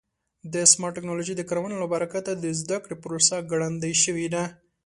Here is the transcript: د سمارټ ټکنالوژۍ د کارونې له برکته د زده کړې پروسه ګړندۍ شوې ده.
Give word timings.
د 0.53 0.55
سمارټ 0.71 0.93
ټکنالوژۍ 0.97 1.33
د 1.37 1.41
کارونې 1.49 1.75
له 1.79 1.87
برکته 1.93 2.31
د 2.35 2.45
زده 2.59 2.77
کړې 2.83 2.95
پروسه 3.03 3.35
ګړندۍ 3.51 3.93
شوې 4.03 4.27
ده. 4.33 4.43